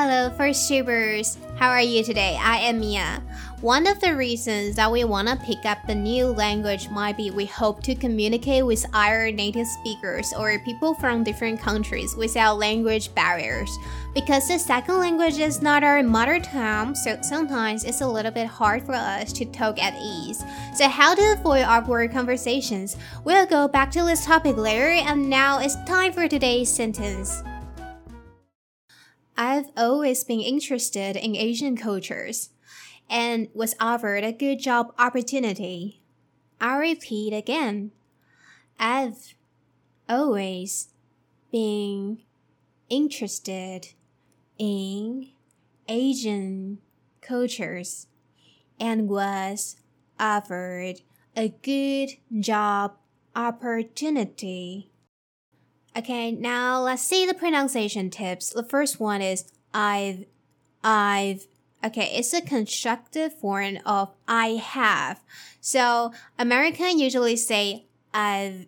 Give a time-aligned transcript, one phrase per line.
[0.00, 1.38] Hello, VoiceTubers!
[1.58, 2.38] How are you today?
[2.40, 3.20] I am Mia.
[3.62, 7.32] One of the reasons that we want to pick up the new language might be
[7.32, 13.12] we hope to communicate with our native speakers or people from different countries without language
[13.16, 13.76] barriers.
[14.14, 18.46] Because the second language is not our mother tongue, so sometimes it's a little bit
[18.46, 20.44] hard for us to talk at ease.
[20.76, 22.96] So, how to avoid awkward conversations?
[23.24, 27.42] We'll go back to this topic later, and now it's time for today's sentence.
[29.40, 32.50] I've always been interested in Asian cultures
[33.08, 36.02] and was offered a good job opportunity.
[36.60, 37.92] I'll repeat again.
[38.80, 39.34] I've
[40.08, 40.88] always
[41.52, 42.18] been
[42.90, 43.86] interested
[44.58, 45.28] in
[45.86, 46.78] Asian
[47.20, 48.08] cultures
[48.80, 49.76] and was
[50.18, 51.02] offered
[51.36, 52.96] a good job
[53.36, 54.90] opportunity.
[55.96, 58.50] Okay, now let's see the pronunciation tips.
[58.50, 59.44] The first one is
[59.74, 60.26] I've,
[60.84, 61.46] I've.
[61.84, 65.22] Okay, it's a constructive form of I have.
[65.60, 68.66] So American usually say I've,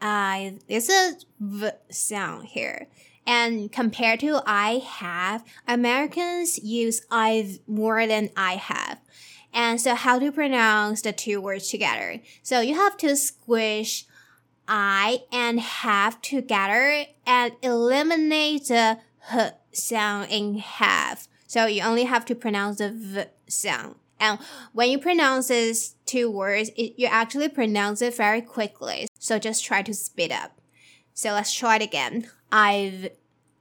[0.00, 0.66] I've.
[0.66, 2.88] There's a v sound here.
[3.26, 8.98] And compared to I have, Americans use I've more than I have.
[9.52, 12.20] And so how to pronounce the two words together?
[12.42, 14.06] So you have to squish
[14.68, 18.98] I and have together and eliminate the
[19.34, 21.28] h sound in have.
[21.46, 23.96] So you only have to pronounce the v sound.
[24.18, 24.38] And
[24.72, 29.08] when you pronounce these two words, it, you actually pronounce it very quickly.
[29.18, 30.60] So just try to speed up.
[31.12, 32.28] So let's try it again.
[32.50, 33.10] I've,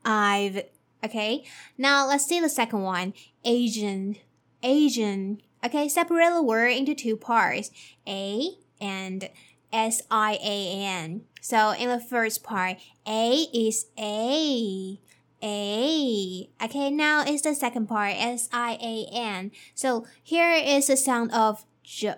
[0.06, 0.66] I've,
[1.03, 1.44] okay.
[1.78, 3.13] Now let's see the second one.
[3.44, 4.17] Asian,
[4.61, 5.41] Asian.
[5.66, 7.72] Okay, separate the word into two parts.
[8.07, 9.29] A and
[9.72, 11.24] S I A N.
[11.42, 12.78] So in the first part,
[13.08, 15.00] A is A.
[15.44, 16.50] A.
[16.64, 19.52] Okay, now it's the second part, S I A N.
[19.74, 22.16] So here is the sound of J.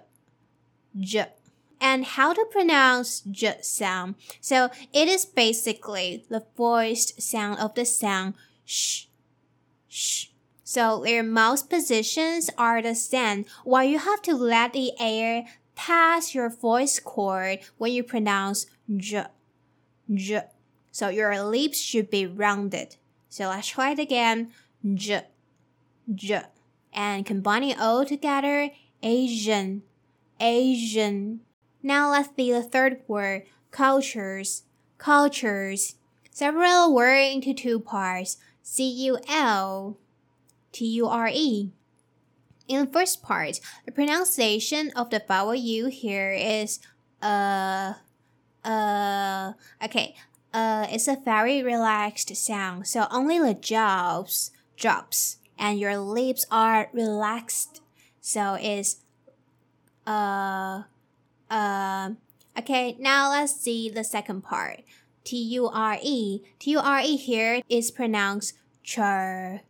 [1.00, 1.28] J.
[1.80, 4.16] And how to pronounce J sound.
[4.42, 8.36] So it is basically the voiced sound of the sound
[8.66, 9.06] sh.
[9.88, 10.28] Sh.
[10.64, 16.34] So their mouth positions are the same, while you have to let the air pass
[16.34, 19.26] your voice cord when you pronounce j,
[20.14, 20.44] j.
[20.92, 22.98] So your lips should be rounded.
[23.30, 24.52] So let's try it again.
[24.94, 25.24] J,
[26.14, 26.44] j.
[26.94, 28.70] And combining all together,
[29.02, 29.82] Asian,
[30.40, 31.42] Asian.
[31.82, 34.64] Now let's see the third word, cultures,
[34.98, 35.96] cultures.
[36.30, 39.98] Several words into two parts, C-U-L,
[40.72, 41.72] T-U-R-E.
[42.68, 46.80] In the first part, the pronunciation of the vowel U here is
[47.22, 47.94] uh,
[48.64, 49.54] uh,
[49.84, 50.16] okay,
[50.54, 56.90] uh, it's a very relaxed sound, so only the jaws drops and your lips are
[56.94, 57.82] relaxed.
[58.22, 58.98] So it's
[60.08, 60.84] uh,
[61.50, 62.10] uh,
[62.58, 64.84] okay, now let's see the second part.
[65.24, 66.42] T U R E.
[66.60, 68.54] T U R E here is pronounced
[68.84, 69.62] chur,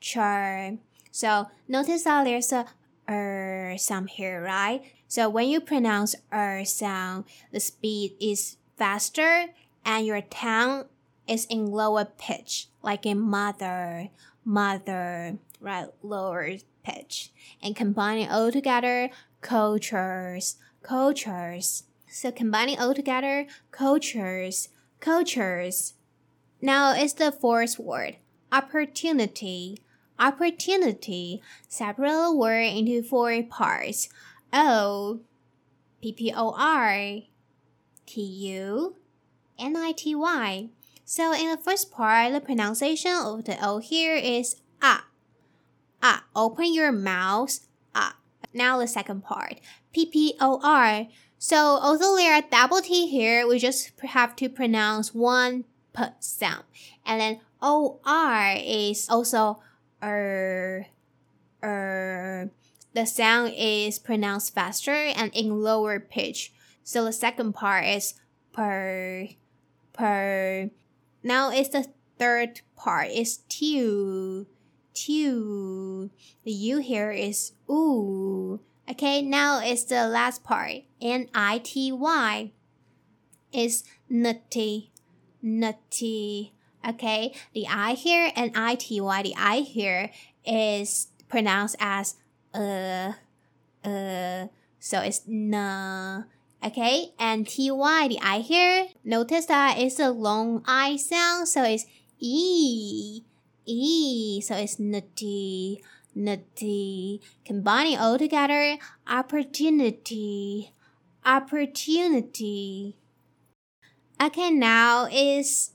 [0.00, 0.78] chur.
[1.16, 2.66] So notice that there's a
[3.08, 4.82] er sound here, right?
[5.08, 9.46] So when you pronounce er sound, the speed is faster
[9.82, 10.84] and your tongue
[11.26, 14.10] is in lower pitch, like in mother,
[14.44, 15.86] mother, right?
[16.02, 17.32] Lower pitch.
[17.62, 19.08] And combining all together,
[19.40, 21.84] cultures, cultures.
[22.10, 24.68] So combining all together, cultures,
[25.00, 25.94] cultures.
[26.60, 28.16] Now it's the fourth word,
[28.52, 29.78] opportunity
[30.18, 34.08] opportunity, separate word into four parts.
[34.52, 35.20] O,
[36.00, 37.20] P P O R,
[38.06, 38.96] T U,
[39.58, 40.68] N I T Y.
[41.04, 45.06] So in the first part, the pronunciation of the O here is ah.
[46.02, 47.60] Ah, open your mouth.
[47.94, 48.16] Ah.
[48.52, 49.60] Now the second part,
[49.92, 51.06] P P O R.
[51.38, 55.64] So although there are double T here, we just have to pronounce one
[55.94, 56.64] P sound.
[57.04, 59.60] And then O R is also
[60.02, 60.86] er,
[61.62, 62.50] er,
[62.94, 66.52] the sound is pronounced faster and in lower pitch.
[66.82, 68.14] So the second part is
[68.52, 69.28] per,
[69.92, 70.70] per.
[71.22, 71.86] Now it's the
[72.18, 74.46] third part is tu,
[74.94, 76.10] tu.
[76.44, 80.82] The u here is ooh, Okay, now it's the last part.
[81.00, 82.52] N I T Y
[83.52, 84.92] is nutty,
[85.42, 86.52] nutty.
[86.86, 89.22] Okay, the I here and I T Y.
[89.22, 90.10] The I here
[90.46, 92.14] is pronounced as
[92.54, 93.12] uh,
[93.84, 94.46] uh.
[94.78, 96.22] So it's na.
[96.62, 98.08] Okay, and T Y.
[98.08, 98.88] The I here.
[99.04, 101.86] Notice that it's a long I sound, so it's
[102.20, 103.22] e,
[103.66, 104.40] e.
[104.40, 105.82] So it's nutty
[106.16, 107.20] nutty.
[107.44, 110.72] Combining all together, opportunity,
[111.24, 112.96] opportunity.
[114.20, 115.72] Okay, now is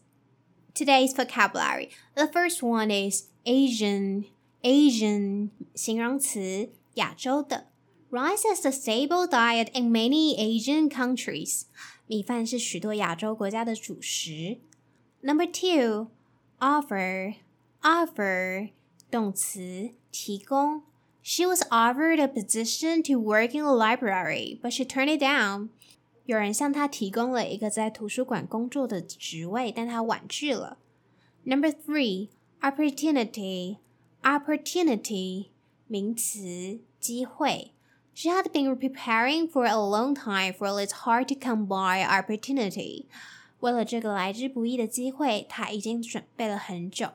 [0.74, 1.90] today's vocabulary.
[2.14, 4.26] The first one is Asian,
[4.62, 7.66] Asian 形容词，亚洲的。
[8.10, 11.64] Rice is the staple diet in many Asian countries.
[12.06, 14.58] 米饭是许多亚洲国家的主食。
[15.22, 16.08] Number two,
[16.60, 17.34] offer,
[17.82, 18.70] offer
[19.10, 20.82] 动词提供。
[21.22, 25.70] She was offered a position to work in a library, but she turned it down.
[26.31, 30.77] 有人向他提供了一个在图书馆工作的职位，但他婉拒了。
[31.43, 32.29] Number three,
[32.61, 33.79] opportunity,
[34.23, 35.47] opportunity
[35.87, 37.73] 名词，机会。
[38.13, 43.07] She had been preparing for a long time for this hard to come by opportunity.
[43.59, 47.09] 为了这个来之不易的机会，她已经准备了很久。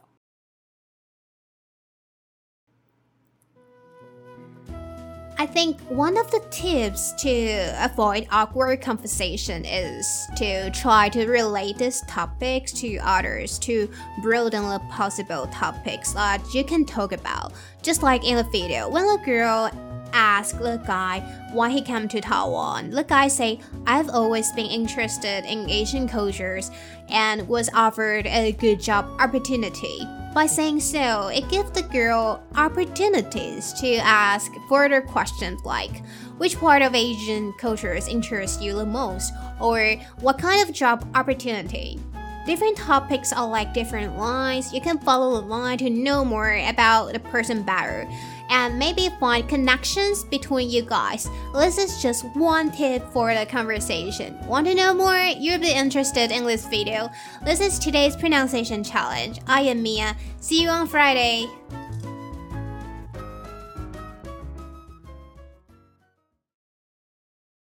[5.39, 11.77] I think one of the tips to avoid awkward conversation is to try to relate
[11.77, 13.91] these topics to others to
[14.23, 17.53] broaden the possible topics that you can talk about.
[17.83, 19.71] Just like in the video, when the girl
[20.13, 21.21] asked the guy
[21.53, 26.71] why he came to Taiwan, the guy say, "I've always been interested in Asian cultures
[27.09, 33.73] and was offered a good job opportunity." By saying so, it gives the girl opportunities
[33.81, 36.03] to ask further questions like
[36.37, 41.99] which part of Asian cultures interests you the most, or what kind of job opportunity.
[42.47, 44.73] Different topics are like different lines.
[44.73, 48.09] You can follow the line to know more about the person better
[48.49, 51.29] and maybe find connections between you guys.
[51.53, 54.39] This is just one tip for the conversation.
[54.47, 55.17] Want to know more?
[55.17, 57.11] You'll be interested in this video.
[57.45, 59.41] This is today's pronunciation challenge.
[59.49, 60.17] I am Mia.
[60.39, 61.49] See you on Friday.